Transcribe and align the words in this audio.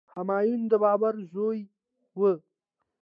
همایون 0.15 0.61
د 0.71 0.73
بابر 0.83 1.15
زوی 1.31 1.59
و. 2.17 2.19